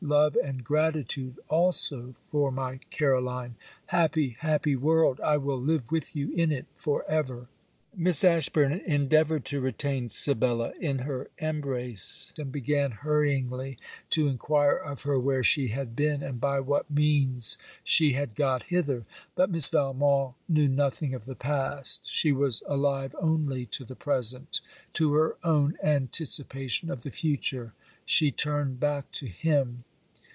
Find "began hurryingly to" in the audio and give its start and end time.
12.51-14.27